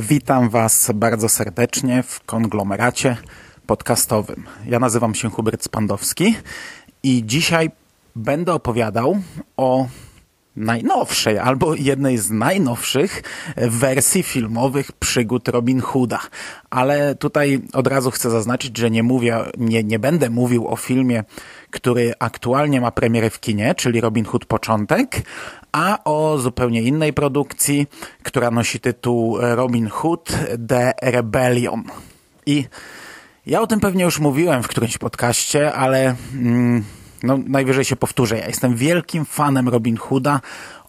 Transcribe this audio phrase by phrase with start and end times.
[0.00, 3.16] Witam Was bardzo serdecznie w konglomeracie
[3.66, 4.44] podcastowym.
[4.66, 6.36] Ja nazywam się Hubert Spandowski
[7.02, 7.70] i dzisiaj
[8.16, 9.18] będę opowiadał
[9.56, 9.86] o
[10.56, 13.22] najnowszej albo jednej z najnowszych
[13.56, 16.20] wersji filmowych przygód Robin Hooda.
[16.70, 21.24] Ale tutaj od razu chcę zaznaczyć, że nie mówię, nie, nie będę mówił o filmie,
[21.70, 25.22] który aktualnie ma premierę w kinie, czyli Robin Hood Początek,
[25.76, 27.86] a o zupełnie innej produkcji,
[28.22, 30.32] która nosi tytuł Robin Hood
[30.68, 31.84] The Rebellion.
[32.46, 32.64] I
[33.46, 36.84] ja o tym pewnie już mówiłem w którymś podcaście, ale mm,
[37.22, 38.38] no, najwyżej się powtórzę.
[38.38, 40.40] Ja jestem wielkim fanem Robin Hooda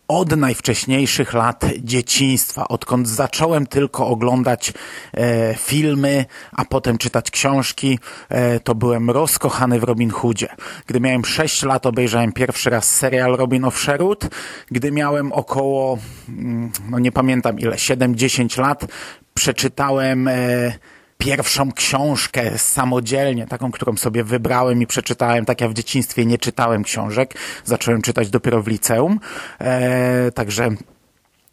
[0.07, 4.73] od najwcześniejszych lat dzieciństwa, odkąd zacząłem tylko oglądać
[5.13, 10.47] e, filmy, a potem czytać książki, e, to byłem rozkochany w Robin Hoodzie.
[10.85, 14.29] Gdy miałem 6 lat, obejrzałem pierwszy raz serial Robin of Sherwood.
[14.71, 15.97] Gdy miałem około,
[16.29, 18.85] mm, no nie pamiętam ile, 7-10 lat,
[19.33, 20.27] przeczytałem...
[20.27, 25.45] E, pierwszą książkę samodzielnie, taką, którą sobie wybrałem i przeczytałem.
[25.45, 27.35] Tak ja w dzieciństwie nie czytałem książek.
[27.65, 29.19] Zacząłem czytać dopiero w liceum.
[29.59, 30.69] E, także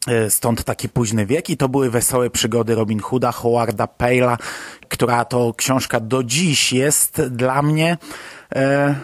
[0.07, 4.37] e, Stąd taki późny wiek i to były wesołe przygody Robin Hooda, Howarda Pale'a,
[4.89, 7.97] która to książka do dziś jest dla mnie
[8.55, 8.95] e,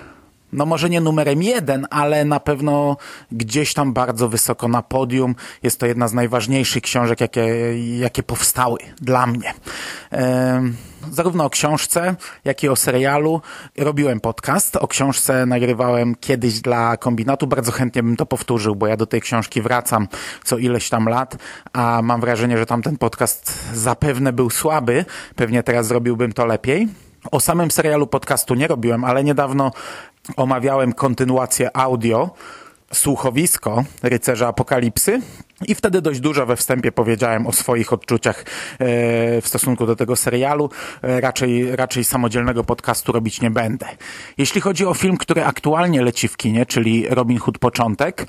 [0.52, 2.96] no może nie numerem jeden, ale na pewno
[3.32, 5.34] gdzieś tam bardzo wysoko na podium.
[5.62, 7.44] Jest to jedna z najważniejszych książek, jakie,
[7.98, 9.54] jakie powstały dla mnie.
[10.10, 10.74] Ehm,
[11.10, 13.40] zarówno o książce, jak i o serialu
[13.78, 14.76] robiłem podcast.
[14.76, 17.46] O książce nagrywałem kiedyś dla kombinatu.
[17.46, 20.08] Bardzo chętnie bym to powtórzył, bo ja do tej książki wracam
[20.44, 21.36] co ileś tam lat,
[21.72, 25.04] a mam wrażenie, że tamten podcast zapewne był słaby.
[25.36, 26.88] Pewnie teraz zrobiłbym to lepiej.
[27.30, 29.72] O samym serialu podcastu nie robiłem, ale niedawno
[30.36, 32.30] omawiałem kontynuację audio,
[32.92, 35.20] słuchowisko Rycerza Apokalipsy
[35.68, 38.44] i wtedy dość dużo we wstępie powiedziałem o swoich odczuciach e,
[39.40, 40.70] w stosunku do tego serialu.
[41.02, 43.86] E, raczej, raczej samodzielnego podcastu robić nie będę.
[44.38, 48.26] Jeśli chodzi o film, który aktualnie leci w kinie, czyli Robin Hood Początek,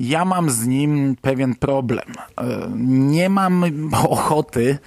[0.00, 2.12] ja mam z nim pewien problem.
[2.38, 3.64] E, nie mam
[4.08, 4.78] ochoty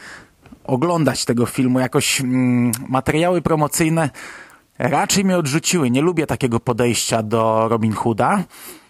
[0.68, 1.80] oglądać tego filmu.
[1.80, 4.10] Jakoś mm, materiały promocyjne
[4.80, 5.92] raczej mnie odrzuciły.
[5.92, 8.44] Nie lubię takiego podejścia do Robin Hooda.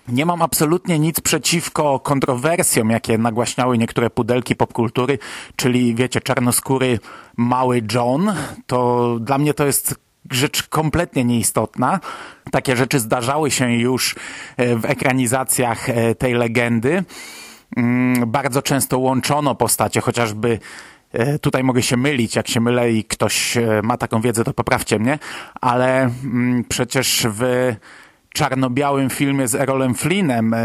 [0.07, 5.19] Nie mam absolutnie nic przeciwko kontrowersjom, jakie nagłaśniały niektóre pudelki popkultury,
[5.55, 6.99] czyli wiecie, czarnoskóry
[7.37, 8.33] mały John.
[8.67, 9.95] To dla mnie to jest
[10.31, 11.99] rzecz kompletnie nieistotna.
[12.51, 14.15] Takie rzeczy zdarzały się już
[14.57, 17.03] w ekranizacjach tej legendy.
[17.77, 20.59] Mm, bardzo często łączono postacie, chociażby
[21.41, 25.19] Tutaj mogę się mylić, jak się mylę i ktoś ma taką wiedzę, to poprawcie mnie,
[25.61, 27.73] ale mm, przecież w
[28.33, 30.55] czarno-białym filmie z Erolem Flynnem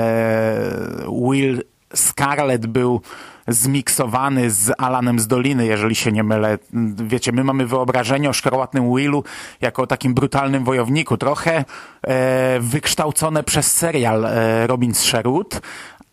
[1.23, 1.63] Will
[1.95, 3.01] Scarlett był
[3.49, 6.59] zmiksowany z Alanem z Doliny, jeżeli się nie mylę.
[6.97, 9.25] Wiecie, my mamy wyobrażenie o szkarłatnym Willu
[9.61, 11.65] jako o takim brutalnym wojowniku, trochę
[12.03, 15.61] e, wykształcone przez serial e, Robin Sherwood,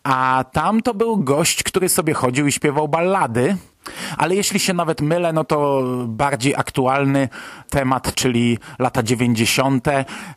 [0.02, 3.56] a tam to był gość, który sobie chodził i śpiewał ballady,
[4.16, 7.28] ale jeśli się nawet mylę, no to bardziej aktualny
[7.70, 9.86] temat, czyli lata 90.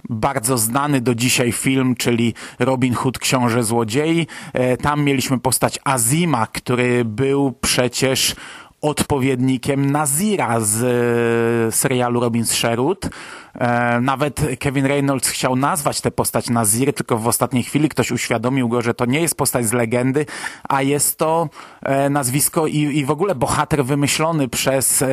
[0.09, 4.27] Bardzo znany do dzisiaj film, czyli Robin Hood, Książę Złodziei.
[4.81, 8.35] Tam mieliśmy postać Azima, który był przecież
[8.83, 13.09] odpowiednikiem Nazira z serialu Robin Sherwood.
[14.01, 18.81] Nawet Kevin Reynolds chciał nazwać tę postać Nazir, tylko w ostatniej chwili ktoś uświadomił go,
[18.81, 20.25] że to nie jest postać z legendy,
[20.69, 21.49] a jest to
[22.09, 25.03] nazwisko i, i w ogóle bohater wymyślony przez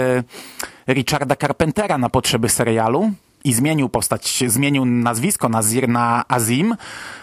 [0.88, 3.12] Richarda Carpentera na potrzeby serialu
[3.44, 6.76] i zmienił postać, zmienił nazwisko Nazir na Azim.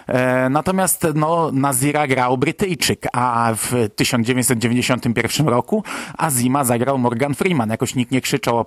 [0.08, 5.84] E, natomiast no, Nazira grał Brytyjczyk, a w 1991 roku
[6.18, 7.70] Azima zagrał Morgan Freeman.
[7.70, 8.66] Jakoś nikt nie krzyczał o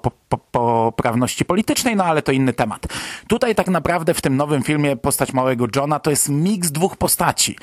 [0.50, 2.86] poprawności politycznej, no ale to inny temat.
[3.28, 7.56] Tutaj tak naprawdę w tym nowym filmie postać Małego Johna to jest miks dwóch postaci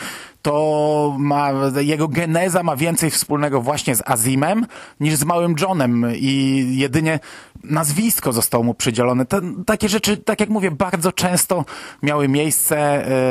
[0.48, 1.52] to ma,
[1.82, 4.66] jego geneza ma więcej wspólnego właśnie z Azimem
[5.00, 7.20] niż z Małym Johnem i jedynie
[7.64, 9.26] nazwisko zostało mu przydzielone.
[9.26, 11.66] Te, takie rzeczy, tak jak mówię, bardzo często
[12.04, 12.78] miały miejsce,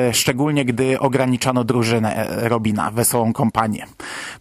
[0.08, 3.86] e, szczególnie gdy ograniczano drużynę e, Robina, wesołą kompanię.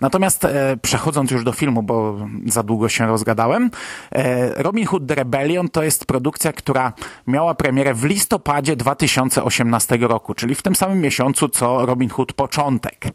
[0.02, 3.72] Natomiast e, przechodząc już do filmu, bo za długo się rozgadałem,
[4.12, 6.94] e, Robin Hood The Rebellion to jest produkcja, która
[7.28, 12.34] miała premierę w listopadzie 2018 roku, czyli w tym samym miesiącu, co Robin Hood
[12.70, 13.06] Początek.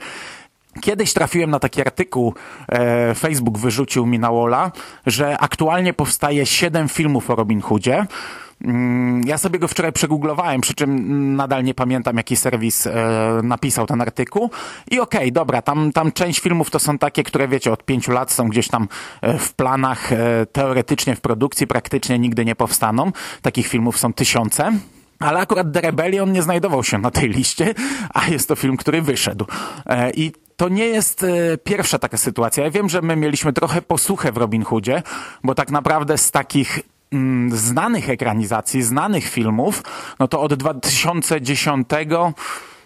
[0.81, 2.35] Kiedyś trafiłem na taki artykuł,
[2.69, 4.73] e, Facebook wyrzucił mi na Wola,
[5.07, 8.07] że aktualnie powstaje siedem filmów o Robin Hoodzie.
[8.65, 12.93] Mm, Ja sobie go wczoraj przegooglowałem, przy czym nadal nie pamiętam, jaki serwis e,
[13.43, 14.51] napisał ten artykuł.
[14.91, 18.33] I okej, dobra, tam, tam część filmów to są takie, które wiecie, od pięciu lat
[18.33, 18.89] są gdzieś tam
[19.23, 23.13] e, w planach, e, teoretycznie w produkcji, praktycznie nigdy nie powstaną.
[23.43, 24.73] Takich filmów są tysiące.
[25.21, 27.75] Ale akurat The Rebellion nie znajdował się na tej liście,
[28.15, 29.47] a jest to film, który wyszedł.
[29.87, 32.65] E, I to nie jest e, pierwsza taka sytuacja.
[32.65, 35.03] Ja wiem, że my mieliśmy trochę posłuchę w Robin Hoodzie,
[35.45, 36.81] bo tak naprawdę z takich
[37.13, 39.83] mm, znanych ekranizacji, znanych filmów,
[40.19, 42.33] no to od 2010 mm,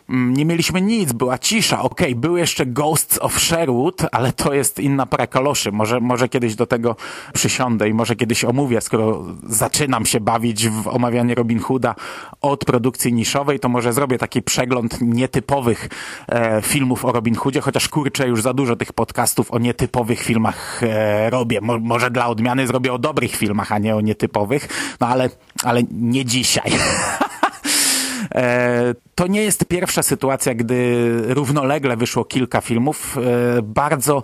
[0.08, 1.82] nie mieliśmy nic, była cisza.
[1.82, 5.72] Okej, był jeszcze Ghosts of Sherwood, ale to jest inna para kaloszy.
[5.72, 6.96] Może, może kiedyś do tego
[7.34, 11.94] przysiądę i może kiedyś omówię, skoro zaczynam się bawić w omawianie Robin Hooda
[12.40, 15.88] od produkcji niszowej, to może zrobię taki przegląd nietypowych
[16.28, 20.82] e, filmów o Robin Hoodzie, chociaż kurczę, już za dużo tych podcastów o nietypowych filmach
[20.82, 21.60] e, robię.
[21.60, 24.68] Mo, może dla odmiany zrobię o dobrych filmach, a nie o nietypowych,
[25.00, 25.30] no ale,
[25.62, 26.72] ale nie dzisiaj.
[28.34, 33.16] E, To nie jest pierwsza sytuacja, gdy równolegle wyszło kilka filmów.
[33.58, 34.22] E, Bardzo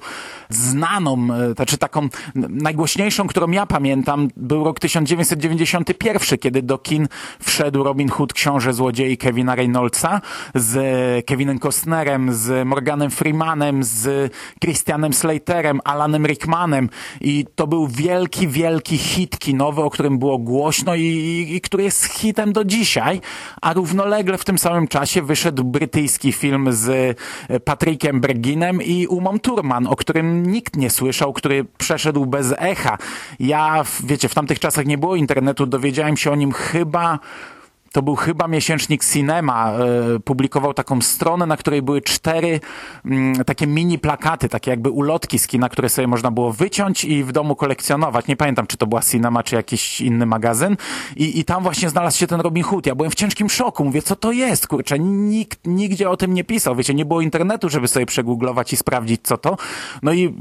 [0.48, 7.08] znaną, e, znaczy taką najgłośniejszą, którą ja pamiętam, był rok 1991, kiedy do kin
[7.42, 10.20] wszedł Robin Hood, książę złodziei Kevina Reynoldsa
[10.54, 10.76] z
[11.26, 16.88] Kevinem Costnerem, z Morganem Freemanem, z Christianem Slaterem, Alanem Rickmanem
[17.20, 21.82] i to był wielki, wielki hit kinowy, o którym było głośno i, i, i który
[21.82, 23.20] jest hitem do dzisiaj,
[23.62, 27.16] a równolegle w tym samym czasie wyszedł brytyjski film z
[27.48, 32.98] e, Patrickiem Berginem i Umą Turman, o którym nikt nie słyszał, który przeszedł bez echa.
[33.40, 37.18] Ja, wiecie, w tamtych czasach nie było internetu, dowiedziałem się o nim chyba
[37.92, 42.60] to był chyba miesięcznik Cinema, e, publikował taką stronę, na której były cztery
[43.04, 47.24] mm, takie mini plakaty, takie jakby ulotki z kina, które sobie można było wyciąć i
[47.24, 48.26] w domu kolekcjonować.
[48.26, 50.76] Nie pamiętam, czy to była Cinema, czy jakiś inny magazyn.
[51.16, 52.86] I, I tam właśnie znalazł się ten Robin Hood.
[52.86, 53.84] Ja byłem w ciężkim szoku.
[53.84, 54.98] Mówię, co to jest, kurczę?
[54.98, 56.76] Nikt nigdzie o tym nie pisał.
[56.76, 59.56] Wiecie, nie było internetu, żeby sobie przegooglować i sprawdzić, co to.
[60.02, 60.34] No i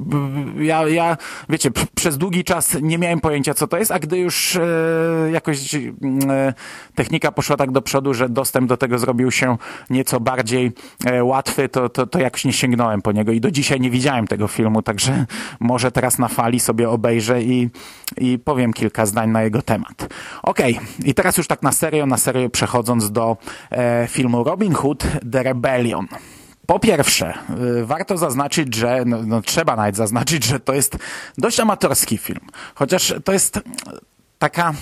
[0.57, 1.18] ja, ja
[1.50, 4.62] wiecie, przez długi czas nie miałem pojęcia, co to jest, a gdy już e,
[5.31, 6.54] jakoś e,
[6.95, 9.58] technika poszła tak do przodu, że dostęp do tego zrobił się
[9.90, 10.72] nieco bardziej
[11.06, 14.28] e, łatwy, to, to, to jakoś nie sięgnąłem po niego i do dzisiaj nie widziałem
[14.28, 15.26] tego filmu, także
[15.60, 17.70] może teraz na fali sobie obejrzę i,
[18.18, 20.14] i powiem kilka zdań na jego temat.
[20.44, 23.38] Okej, i teraz już tak na serio, na serio przechodząc do
[23.72, 26.08] e, filmu Robin Hood The Rebellion.
[26.66, 27.34] Po pierwsze,
[27.80, 30.98] y, warto zaznaczyć, że, no, no, trzeba nawet zaznaczyć, że to jest
[31.38, 32.42] dość amatorski film.
[32.76, 33.60] Chociaż to jest
[34.40, 34.74] taka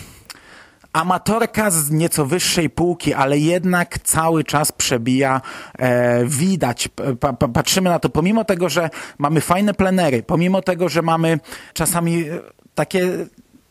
[0.98, 5.42] amatorka z nieco wyższej półki, ale jednak cały czas przebija,
[5.80, 6.90] e, widać,
[7.20, 11.40] pa, pa, patrzymy na to, pomimo tego, że mamy fajne plenery, pomimo tego, że mamy
[11.74, 12.40] czasami e,
[12.76, 13.26] takie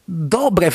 [0.09, 0.71] dobre,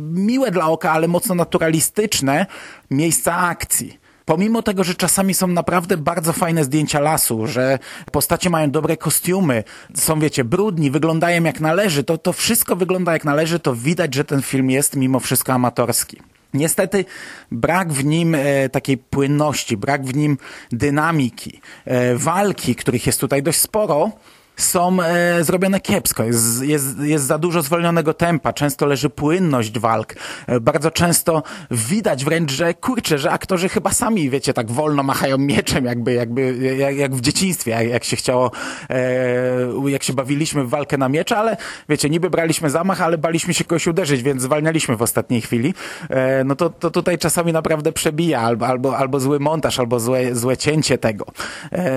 [0.00, 2.46] miłe dla oka, ale mocno naturalistyczne
[2.90, 4.03] miejsca akcji.
[4.24, 7.78] Pomimo tego, że czasami są naprawdę bardzo fajne zdjęcia lasu, że
[8.12, 13.24] postacie mają dobre kostiumy, są, wiecie, brudni, wyglądają jak należy, to, to wszystko wygląda jak
[13.24, 16.20] należy, to widać, że ten film jest mimo wszystko amatorski.
[16.54, 17.04] Niestety
[17.50, 20.38] brak w nim e, takiej płynności, brak w nim
[20.72, 24.10] dynamiki, e, walki, których jest tutaj dość sporo,
[24.56, 26.24] są e, zrobione kiepsko.
[26.24, 30.14] Jest, jest, jest za dużo zwolnionego tempa, często leży płynność walk.
[30.46, 35.38] E, bardzo często widać wręcz, że kurczę, że aktorzy chyba sami, wiecie, tak wolno machają
[35.38, 38.50] mieczem, jakby, jakby jak, jak w dzieciństwie, jak, jak się chciało,
[38.90, 41.56] e, jak się bawiliśmy w walkę na miecz, ale
[41.88, 45.74] wiecie, niby braliśmy zamach, ale baliśmy się kogoś uderzyć, więc zwalnialiśmy w ostatniej chwili.
[46.10, 50.34] E, no to, to tutaj czasami naprawdę przebija, albo, albo, albo zły montaż, albo złe,
[50.34, 51.26] złe cięcie tego.
[51.72, 51.90] E,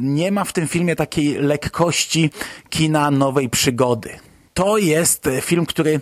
[0.00, 1.87] nie ma w tym filmie takiej lekkości
[2.70, 4.10] kina nowej przygody.
[4.54, 6.00] To jest e, film, który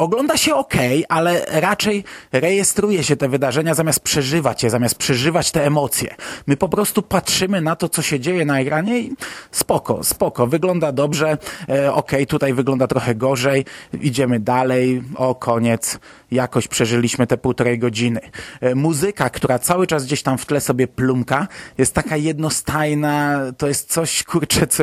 [0.00, 0.74] ogląda się ok,
[1.08, 6.14] ale raczej rejestruje się te wydarzenia zamiast przeżywać je, zamiast przeżywać te emocje.
[6.46, 9.14] My po prostu patrzymy na to, co się dzieje na ekranie i
[9.50, 13.64] spoko, spoko, wygląda dobrze, e, ok, tutaj wygląda trochę gorzej,
[14.00, 15.98] idziemy dalej, o koniec,
[16.30, 18.20] jakoś przeżyliśmy te półtorej godziny.
[18.60, 23.68] E, muzyka, która cały czas gdzieś tam w tle sobie plumka, jest taka jednostajna, to
[23.68, 24.82] jest coś, kurczę, co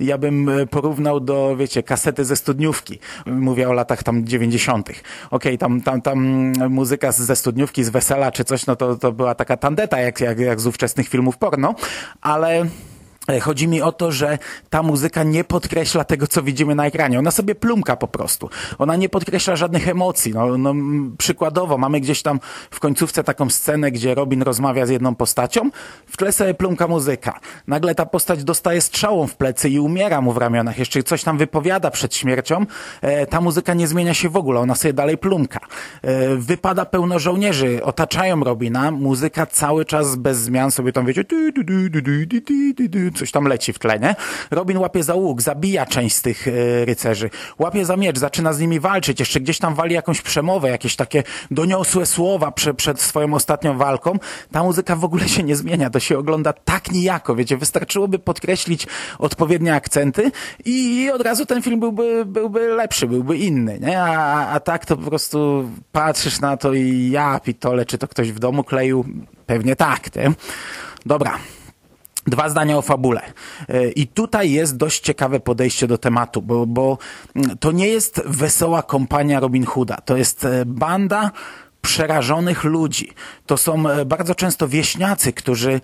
[0.00, 2.98] ja bym e, porównał do, wiecie, kasety ze studniówki.
[3.26, 5.02] Mówię o latach tam dziewięćdziesiątych.
[5.30, 9.12] Okej, okay, tam, tam, tam muzyka ze studniówki, z wesela czy coś, no to, to
[9.12, 11.74] była taka tandeta, jak, jak, jak z ówczesnych filmów porno,
[12.20, 12.66] ale
[13.40, 14.38] chodzi mi o to, że
[14.70, 17.18] ta muzyka nie podkreśla tego, co widzimy na ekranie.
[17.18, 18.50] Ona sobie plumka po prostu.
[18.78, 20.32] Ona nie podkreśla żadnych emocji.
[20.34, 20.74] No, no,
[21.18, 25.70] przykładowo, mamy gdzieś tam w końcówce taką scenę, gdzie Robin rozmawia z jedną postacią,
[26.06, 27.40] w tle sobie plumka muzyka.
[27.66, 30.78] Nagle ta postać dostaje strzałą w plecy i umiera mu w ramionach.
[30.78, 32.66] Jeszcze coś tam wypowiada przed śmiercią.
[33.00, 34.60] E, ta muzyka nie zmienia się w ogóle.
[34.60, 35.60] Ona sobie dalej plumka.
[36.02, 37.84] E, wypada pełno żołnierzy.
[37.84, 38.90] Otaczają Robina.
[38.90, 41.24] Muzyka cały czas bez zmian sobie tam wiecie
[43.14, 44.14] coś tam leci w tle, nie?
[44.50, 48.60] Robin łapie za łuk, zabija część z tych e, rycerzy, łapie za miecz, zaczyna z
[48.60, 53.34] nimi walczyć, jeszcze gdzieś tam wali jakąś przemowę, jakieś takie doniosłe słowa prze, przed swoją
[53.34, 54.18] ostatnią walką.
[54.50, 58.86] Ta muzyka w ogóle się nie zmienia, to się ogląda tak nijako, wiecie, wystarczyłoby podkreślić
[59.18, 60.30] odpowiednie akcenty
[60.64, 64.02] i od razu ten film byłby, byłby lepszy, byłby inny, nie?
[64.02, 68.32] A, a tak to po prostu patrzysz na to i ja pitole, czy to ktoś
[68.32, 69.04] w domu kleił?
[69.46, 70.32] Pewnie tak, nie?
[71.06, 71.38] Dobra,
[72.26, 73.22] Dwa zdania o fabule.
[73.68, 76.98] E, I tutaj jest dość ciekawe podejście do tematu, bo, bo
[77.36, 79.96] mm, to nie jest wesoła kompania Robin Hooda.
[79.96, 81.30] To jest e, banda
[81.80, 83.12] przerażonych ludzi.
[83.46, 85.80] To są e, bardzo często wieśniacy, którzy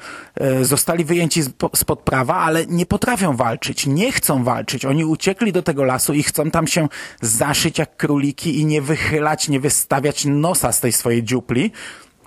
[0.63, 1.43] zostali wyjęci
[1.75, 4.85] spod prawa, ale nie potrafią walczyć, nie chcą walczyć.
[4.85, 6.89] Oni uciekli do tego lasu i chcą tam się
[7.21, 11.73] zaszyć jak króliki i nie wychylać, nie wystawiać nosa z tej swojej dziupli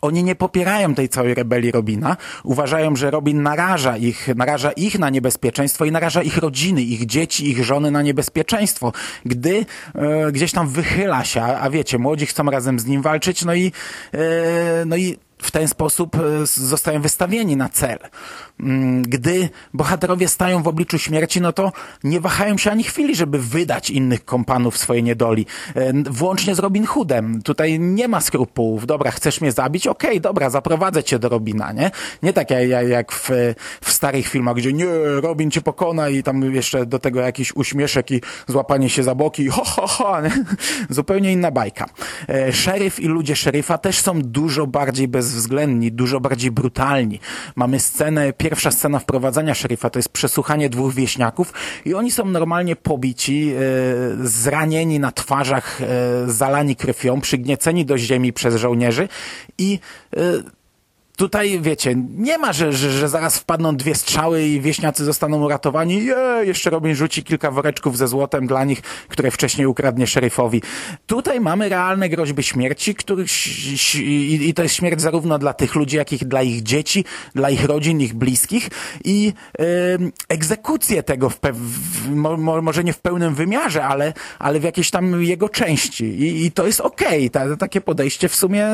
[0.01, 2.17] oni nie popierają tej całej rebelii Robina.
[2.43, 7.49] Uważają, że Robin naraża ich, naraża ich na niebezpieczeństwo i naraża ich rodziny, ich dzieci,
[7.49, 8.93] ich żony na niebezpieczeństwo,
[9.25, 9.65] gdy
[9.95, 13.53] e, gdzieś tam wychyla się, a, a wiecie, młodzi chcą razem z nim walczyć, no
[13.55, 13.71] i,
[14.13, 17.97] e, no i w ten sposób e, zostają wystawieni na cel.
[18.59, 21.71] Mm, gdy bohaterowie stają w obliczu śmierci, no to
[22.03, 25.45] nie wahają się ani chwili, żeby wydać innych kompanów swojej niedoli.
[25.75, 27.41] E, włącznie z Robin Hoodem.
[27.41, 28.85] Tutaj nie ma skrupułów.
[28.85, 29.87] Dobra, chcesz mnie zabić?
[29.87, 31.91] Okej, okay, dobra, zaprowadzę cię do Robina, nie?
[32.23, 33.29] Nie tak jak, jak w,
[33.81, 34.85] w starych filmach, gdzie nie,
[35.21, 39.47] Robin cię pokona i tam jeszcze do tego jakiś uśmieszek i złapanie się za boki,
[39.47, 40.31] ho, ho, ho, nie?
[40.89, 41.85] Zupełnie inna bajka.
[42.29, 47.19] E, szeryf i ludzie szeryfa też są dużo bardziej bezwzględni, dużo bardziej brutalni.
[47.55, 51.53] Mamy scenę pierwsza scena wprowadzania szeryfa to jest przesłuchanie dwóch wieśniaków
[51.85, 55.85] i oni są normalnie pobici, e, zranieni na twarzach, e,
[56.27, 59.07] zalani krwią, przygnieceni do ziemi przez żołnierzy
[59.57, 59.79] i
[60.15, 60.19] e,
[61.21, 66.05] Tutaj, wiecie, nie ma, że, że, że zaraz wpadną dwie strzały i wieśniacy zostaną uratowani.
[66.05, 70.61] Je, jeszcze Robin rzuci kilka woreczków ze złotem dla nich, które wcześniej ukradnie szeryfowi.
[71.07, 73.29] Tutaj mamy realne groźby śmierci, których,
[73.95, 77.49] i, i to jest śmierć zarówno dla tych ludzi, jak i dla ich dzieci, dla
[77.49, 78.69] ich rodzin, ich bliskich
[79.03, 79.65] i yy,
[80.29, 85.23] egzekucję tego, w, w, mo, może nie w pełnym wymiarze, ale, ale w jakiejś tam
[85.23, 86.05] jego części.
[86.05, 87.27] I, i to jest okej.
[87.27, 87.57] Okay.
[87.57, 88.67] takie podejście w sumie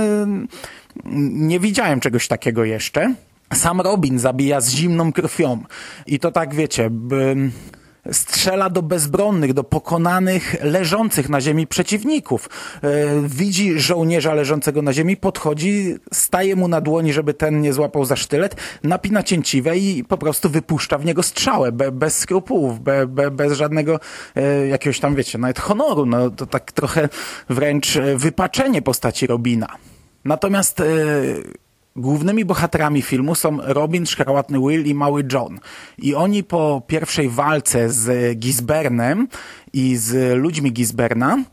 [1.34, 3.14] nie widziałem czegoś takiego jeszcze.
[3.54, 5.64] Sam Robin zabija z zimną krwią.
[6.06, 6.90] I to tak, wiecie,
[8.12, 12.50] strzela do bezbronnych, do pokonanych, leżących na ziemi przeciwników.
[12.84, 12.90] E,
[13.28, 18.16] widzi żołnierza leżącego na ziemi, podchodzi, staje mu na dłoni, żeby ten nie złapał za
[18.16, 23.32] sztylet, napina cięciwe i po prostu wypuszcza w niego strzałę, be, bez skrupułów, be, be,
[23.32, 24.00] bez żadnego
[24.36, 26.06] e, jakiegoś tam, wiecie, nawet honoru.
[26.06, 27.10] No, to tak trochę
[27.50, 29.68] wręcz e, wypaczenie postaci Robina.
[30.28, 30.86] Natomiast e,
[31.96, 35.60] głównymi bohaterami filmu są Robin, Szkarłatny Will i Mały John.
[35.98, 39.28] I oni po pierwszej walce z Gisbernem
[39.74, 41.44] i z ludźmi Gisberna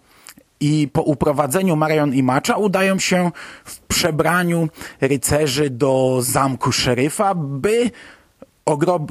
[0.61, 3.31] i po uprowadzeniu Marion i Macza udają się
[3.64, 4.69] w przebraniu
[5.00, 7.90] rycerzy do zamku szeryfa, by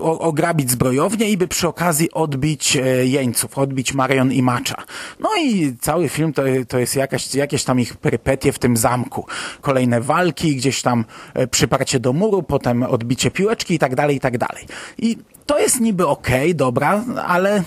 [0.04, 4.84] ograbić zbrojownię i by przy okazji odbić e, jeńców, odbić Marion i Macza.
[5.20, 9.26] No i cały film to, to jest jakaś, jakieś tam ich perypetie w tym zamku.
[9.62, 14.20] Kolejne walki, gdzieś tam e, przyparcie do muru, potem odbicie piłeczki i tak dalej, i
[14.20, 14.66] tak dalej.
[14.98, 17.64] I to jest niby okej, okay, dobra, ale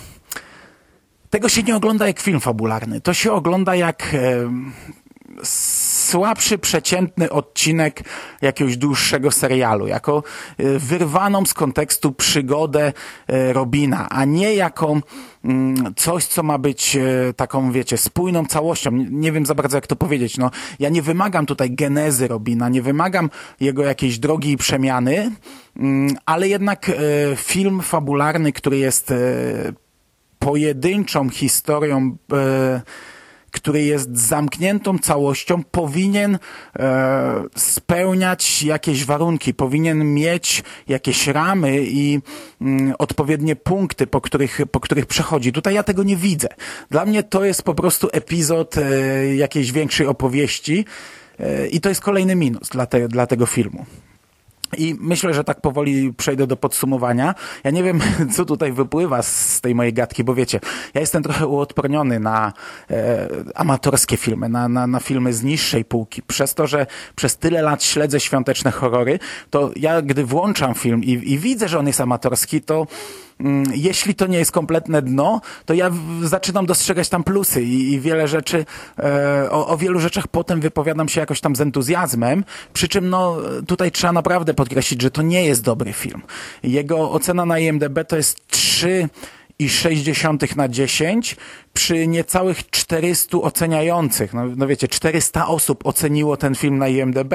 [1.31, 3.01] tego się nie ogląda jak film fabularny.
[3.01, 4.17] To się ogląda jak
[6.07, 8.03] najsłabszy, przeciętny odcinek
[8.43, 10.23] jakiegoś dłuższego serialu, jako
[10.59, 12.93] e, wyrwaną z kontekstu przygodę
[13.27, 14.97] e, Robina, a nie jako
[15.45, 18.91] mm, coś, co ma być e, taką, wiecie, spójną całością.
[18.93, 20.39] Nie- wiem za bardzo, jak to powiedzieć.
[20.39, 25.31] No, ja nie wymagam tutaj genezy Robina, nie wymagam jego jakiejś drogi i przemiany,
[25.77, 26.91] mm, ale jednak
[27.37, 29.13] film fabularny, który jest
[30.39, 32.17] pojedynczą historią,
[33.51, 36.39] który jest zamkniętą całością, powinien
[36.79, 42.21] e, spełniać jakieś warunki, powinien mieć jakieś ramy i
[42.61, 45.53] mm, odpowiednie punkty, po których, po których przechodzi.
[45.53, 46.49] Tutaj ja tego nie widzę.
[46.91, 50.85] Dla mnie to jest po prostu epizod e, jakiejś większej opowieści
[51.41, 53.87] e, i to jest kolejny minus dla, te, dla tego filmu.
[54.79, 57.35] I myślę, że tak powoli przejdę do podsumowania.
[57.65, 58.01] Ja nie wiem,
[58.35, 60.61] co tutaj wypływa z tej mojej gadki, bo wiecie,
[60.95, 62.53] ja jestem trochę uodporniony na
[62.91, 66.23] e, amatorskie filmy, na, na, na filmy z niższej półki.
[66.23, 69.19] Przez to, że przez tyle lat śledzę świąteczne horrory,
[69.51, 72.87] to ja gdy włączam film i, i widzę, że on jest amatorski, to
[73.75, 75.91] jeśli to nie jest kompletne dno, to ja
[76.23, 78.65] zaczynam dostrzegać tam plusy i, i wiele rzeczy,
[78.99, 83.37] e, o, o wielu rzeczach potem wypowiadam się jakoś tam z entuzjazmem, przy czym no
[83.67, 86.23] tutaj trzeba naprawdę podkreślić, że to nie jest dobry film.
[86.63, 89.09] Jego ocena na IMDB to jest 3
[89.59, 91.37] i 60 na 10
[91.75, 94.35] przy niecałych 400 oceniających.
[94.35, 97.35] No, no wiecie, 400 osób oceniło ten film na IMDB.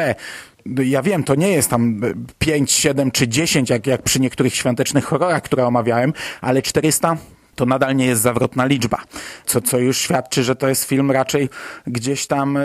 [0.66, 2.02] Ja wiem, to nie jest tam
[2.40, 7.18] 5, 7 czy 10, jak, jak przy niektórych świątecznych horrorach, które omawiałem, ale 400
[7.56, 8.98] to nadal nie jest zawrotna liczba.
[9.46, 11.50] Co, co już świadczy, że to jest film raczej
[11.88, 12.62] gdzieś tam e,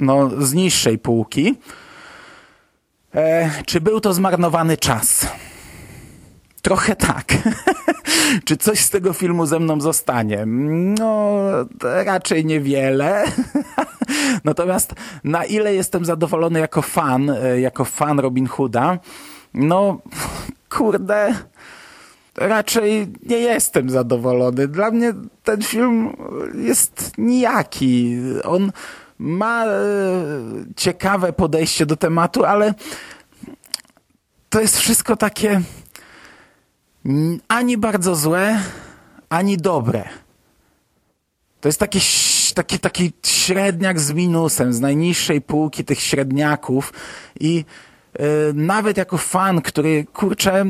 [0.00, 1.54] no, z niższej półki.
[3.14, 5.26] E, czy był to zmarnowany czas?
[6.62, 7.24] Trochę tak.
[8.44, 10.44] Czy coś z tego filmu ze mną zostanie?
[10.46, 11.38] No,
[11.82, 13.24] raczej niewiele.
[14.44, 14.94] Natomiast
[15.24, 18.98] na ile jestem zadowolony jako fan, e, jako fan Robin Hooda,
[19.54, 19.98] no,
[20.70, 21.34] kurde,
[22.36, 24.68] raczej nie jestem zadowolony.
[24.68, 26.16] Dla mnie ten film
[26.54, 28.16] jest nijaki.
[28.44, 28.72] On
[29.18, 29.70] ma e,
[30.76, 32.74] ciekawe podejście do tematu, ale
[34.50, 35.60] to jest wszystko takie
[37.48, 38.60] ani bardzo złe,
[39.28, 40.04] ani dobre.
[41.60, 42.25] To jest taki, ś-
[42.56, 46.92] taki, taki średniak z minusem, z najniższej półki tych średniaków.
[47.40, 47.64] I
[48.14, 48.22] e,
[48.54, 50.64] nawet jako fan, który kurczę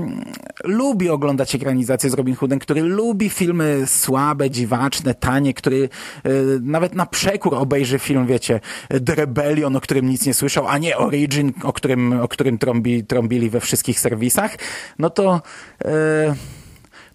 [0.64, 5.88] lubi oglądać ekranizację z Robin Hoodem, który lubi filmy słabe, dziwaczne, tanie, który
[6.24, 8.60] e, nawet na przekór obejrzy film, wiecie,
[9.06, 13.04] The Rebellion, o którym nic nie słyszał, a nie Origin, o którym, o którym trąbi,
[13.04, 14.56] trąbili we wszystkich serwisach,
[14.98, 15.42] no to
[15.84, 16.34] e,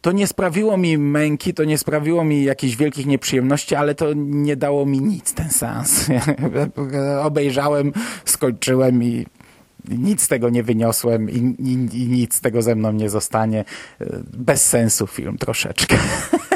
[0.01, 4.55] to nie sprawiło mi męki, to nie sprawiło mi jakichś wielkich nieprzyjemności, ale to nie
[4.55, 6.05] dało mi nic ten seans.
[7.23, 7.93] Obejrzałem,
[8.25, 9.25] skończyłem i
[9.89, 13.65] nic z tego nie wyniosłem i, i, i nic z tego ze mną nie zostanie.
[14.37, 15.97] Bez sensu film troszeczkę.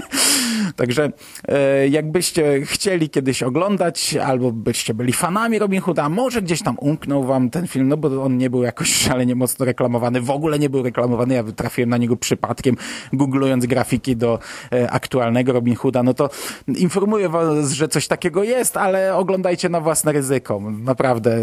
[0.75, 1.11] Także
[1.47, 7.23] e, jakbyście chcieli kiedyś oglądać, albo byście byli fanami Robin Hooda, może gdzieś tam umknął
[7.23, 10.69] wam ten film, no bo on nie był jakoś szalenie mocno reklamowany, w ogóle nie
[10.69, 12.75] był reklamowany, ja trafiłem na niego przypadkiem,
[13.13, 14.39] googlując grafiki do
[14.71, 16.29] e, aktualnego Robin Hooda, no to
[16.67, 20.61] informuję was, że coś takiego jest, ale oglądajcie na własne ryzyko.
[20.83, 21.37] Naprawdę,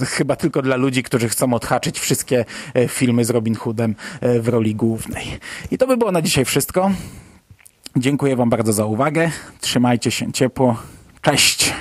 [0.00, 2.44] e, chyba tylko dla ludzi, którzy chcą odhaczyć wszystkie
[2.88, 3.94] filmy z Robin Hoodem
[4.40, 5.24] w roli głównej.
[5.70, 6.90] I to by było na dzisiaj wszystko.
[7.96, 9.30] Dziękuję Wam bardzo za uwagę.
[9.60, 10.76] Trzymajcie się ciepło.
[11.22, 11.72] Cześć!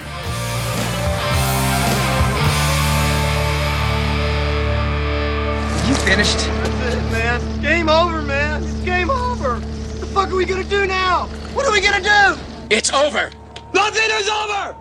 [5.89, 6.37] You finished?
[6.37, 7.61] That's it, man.
[7.61, 8.63] Game over, man.
[8.63, 9.59] It's game over.
[9.59, 11.27] What the fuck are we gonna do now?
[11.55, 12.39] What are we gonna do?
[12.69, 13.31] It's over.
[13.73, 14.75] Nothing is over!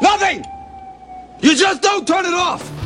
[0.00, 0.44] Nothing!
[1.40, 2.81] You just don't turn it off!